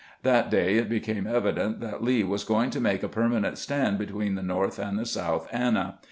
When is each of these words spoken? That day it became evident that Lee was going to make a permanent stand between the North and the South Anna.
That 0.23 0.49
day 0.49 0.77
it 0.77 0.89
became 0.89 1.27
evident 1.27 1.79
that 1.81 2.03
Lee 2.03 2.23
was 2.23 2.43
going 2.43 2.71
to 2.71 2.79
make 2.81 3.03
a 3.03 3.07
permanent 3.07 3.59
stand 3.59 3.99
between 3.99 4.33
the 4.33 4.41
North 4.41 4.79
and 4.79 4.97
the 4.97 5.05
South 5.05 5.47
Anna. 5.51 5.99